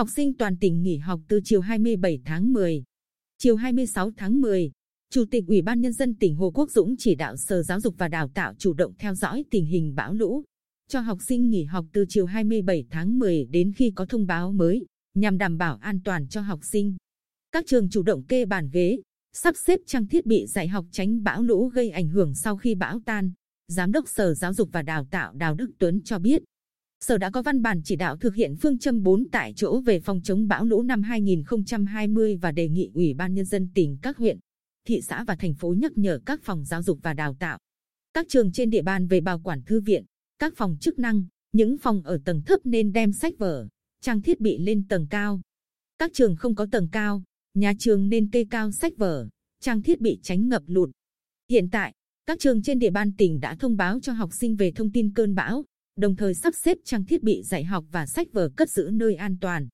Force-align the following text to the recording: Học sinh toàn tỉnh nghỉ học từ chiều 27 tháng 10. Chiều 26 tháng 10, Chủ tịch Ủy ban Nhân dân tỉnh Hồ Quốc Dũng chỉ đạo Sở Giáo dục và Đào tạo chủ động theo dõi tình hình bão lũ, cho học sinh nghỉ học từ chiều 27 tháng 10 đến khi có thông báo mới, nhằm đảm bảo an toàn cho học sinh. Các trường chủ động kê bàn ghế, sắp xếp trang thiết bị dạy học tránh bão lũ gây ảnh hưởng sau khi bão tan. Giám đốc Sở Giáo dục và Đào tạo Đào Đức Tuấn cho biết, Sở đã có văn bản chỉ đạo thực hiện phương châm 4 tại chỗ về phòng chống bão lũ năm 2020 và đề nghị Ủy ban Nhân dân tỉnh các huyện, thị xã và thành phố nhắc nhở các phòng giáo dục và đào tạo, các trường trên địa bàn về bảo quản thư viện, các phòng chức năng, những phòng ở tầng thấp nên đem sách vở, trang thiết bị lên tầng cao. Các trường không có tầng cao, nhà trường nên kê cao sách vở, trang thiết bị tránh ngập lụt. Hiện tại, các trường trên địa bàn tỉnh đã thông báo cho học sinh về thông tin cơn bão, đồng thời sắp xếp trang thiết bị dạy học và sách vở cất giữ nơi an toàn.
Học 0.00 0.08
sinh 0.10 0.34
toàn 0.34 0.56
tỉnh 0.56 0.82
nghỉ 0.82 0.96
học 0.96 1.20
từ 1.28 1.40
chiều 1.44 1.60
27 1.60 2.20
tháng 2.24 2.52
10. 2.52 2.82
Chiều 3.38 3.56
26 3.56 4.10
tháng 4.16 4.40
10, 4.40 4.70
Chủ 5.10 5.24
tịch 5.30 5.44
Ủy 5.46 5.62
ban 5.62 5.80
Nhân 5.80 5.92
dân 5.92 6.14
tỉnh 6.14 6.36
Hồ 6.36 6.50
Quốc 6.50 6.70
Dũng 6.70 6.94
chỉ 6.98 7.14
đạo 7.14 7.36
Sở 7.36 7.62
Giáo 7.62 7.80
dục 7.80 7.94
và 7.98 8.08
Đào 8.08 8.28
tạo 8.34 8.54
chủ 8.58 8.72
động 8.72 8.92
theo 8.98 9.14
dõi 9.14 9.44
tình 9.50 9.66
hình 9.66 9.94
bão 9.94 10.14
lũ, 10.14 10.42
cho 10.88 11.00
học 11.00 11.18
sinh 11.26 11.50
nghỉ 11.50 11.64
học 11.64 11.86
từ 11.92 12.04
chiều 12.08 12.26
27 12.26 12.84
tháng 12.90 13.18
10 13.18 13.44
đến 13.44 13.72
khi 13.76 13.92
có 13.94 14.06
thông 14.06 14.26
báo 14.26 14.52
mới, 14.52 14.86
nhằm 15.14 15.38
đảm 15.38 15.58
bảo 15.58 15.76
an 15.76 16.00
toàn 16.04 16.28
cho 16.28 16.40
học 16.40 16.60
sinh. 16.62 16.96
Các 17.52 17.64
trường 17.66 17.90
chủ 17.90 18.02
động 18.02 18.22
kê 18.22 18.44
bàn 18.44 18.70
ghế, 18.72 18.98
sắp 19.32 19.54
xếp 19.56 19.80
trang 19.86 20.06
thiết 20.06 20.26
bị 20.26 20.46
dạy 20.46 20.68
học 20.68 20.86
tránh 20.90 21.22
bão 21.22 21.42
lũ 21.42 21.68
gây 21.68 21.90
ảnh 21.90 22.08
hưởng 22.08 22.34
sau 22.34 22.56
khi 22.56 22.74
bão 22.74 23.00
tan. 23.06 23.32
Giám 23.68 23.92
đốc 23.92 24.08
Sở 24.08 24.34
Giáo 24.34 24.54
dục 24.54 24.68
và 24.72 24.82
Đào 24.82 25.06
tạo 25.10 25.32
Đào 25.34 25.54
Đức 25.54 25.70
Tuấn 25.78 26.00
cho 26.04 26.18
biết, 26.18 26.42
Sở 27.04 27.18
đã 27.18 27.30
có 27.30 27.42
văn 27.42 27.62
bản 27.62 27.80
chỉ 27.84 27.96
đạo 27.96 28.16
thực 28.16 28.34
hiện 28.34 28.56
phương 28.56 28.78
châm 28.78 29.02
4 29.02 29.28
tại 29.32 29.52
chỗ 29.56 29.80
về 29.80 30.00
phòng 30.00 30.20
chống 30.24 30.48
bão 30.48 30.64
lũ 30.64 30.82
năm 30.82 31.02
2020 31.02 32.36
và 32.36 32.52
đề 32.52 32.68
nghị 32.68 32.90
Ủy 32.94 33.14
ban 33.14 33.34
Nhân 33.34 33.44
dân 33.44 33.70
tỉnh 33.74 33.98
các 34.02 34.16
huyện, 34.16 34.38
thị 34.86 35.00
xã 35.00 35.24
và 35.24 35.36
thành 35.36 35.54
phố 35.54 35.74
nhắc 35.78 35.92
nhở 35.94 36.18
các 36.26 36.40
phòng 36.42 36.64
giáo 36.64 36.82
dục 36.82 36.98
và 37.02 37.14
đào 37.14 37.34
tạo, 37.38 37.58
các 38.14 38.26
trường 38.28 38.52
trên 38.52 38.70
địa 38.70 38.82
bàn 38.82 39.06
về 39.06 39.20
bảo 39.20 39.38
quản 39.38 39.62
thư 39.62 39.80
viện, 39.80 40.04
các 40.38 40.52
phòng 40.56 40.76
chức 40.80 40.98
năng, 40.98 41.24
những 41.52 41.78
phòng 41.78 42.02
ở 42.02 42.18
tầng 42.24 42.42
thấp 42.42 42.60
nên 42.64 42.92
đem 42.92 43.12
sách 43.12 43.38
vở, 43.38 43.68
trang 44.00 44.22
thiết 44.22 44.40
bị 44.40 44.58
lên 44.58 44.88
tầng 44.88 45.06
cao. 45.10 45.40
Các 45.98 46.10
trường 46.14 46.36
không 46.36 46.54
có 46.54 46.66
tầng 46.72 46.88
cao, 46.92 47.22
nhà 47.54 47.72
trường 47.78 48.08
nên 48.08 48.30
kê 48.30 48.44
cao 48.50 48.72
sách 48.72 48.92
vở, 48.96 49.28
trang 49.60 49.82
thiết 49.82 50.00
bị 50.00 50.18
tránh 50.22 50.48
ngập 50.48 50.62
lụt. 50.66 50.90
Hiện 51.50 51.68
tại, 51.70 51.94
các 52.26 52.38
trường 52.38 52.62
trên 52.62 52.78
địa 52.78 52.90
bàn 52.90 53.12
tỉnh 53.18 53.40
đã 53.40 53.54
thông 53.54 53.76
báo 53.76 54.00
cho 54.00 54.12
học 54.12 54.30
sinh 54.32 54.56
về 54.56 54.72
thông 54.72 54.92
tin 54.92 55.12
cơn 55.14 55.34
bão, 55.34 55.64
đồng 56.00 56.16
thời 56.16 56.34
sắp 56.34 56.54
xếp 56.54 56.78
trang 56.84 57.04
thiết 57.04 57.22
bị 57.22 57.42
dạy 57.42 57.64
học 57.64 57.84
và 57.92 58.06
sách 58.06 58.26
vở 58.32 58.48
cất 58.56 58.70
giữ 58.70 58.90
nơi 58.92 59.14
an 59.14 59.36
toàn. 59.40 59.68